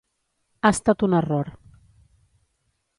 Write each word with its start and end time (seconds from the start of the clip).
Ha 0.61 0.71
estat 0.77 1.05
un 1.09 1.15
error. 1.19 1.53